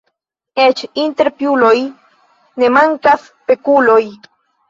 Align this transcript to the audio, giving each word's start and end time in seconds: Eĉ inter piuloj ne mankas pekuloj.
Eĉ 0.61 0.79
inter 1.01 1.29
piuloj 1.41 1.75
ne 2.63 2.71
mankas 2.79 3.27
pekuloj. 3.51 4.01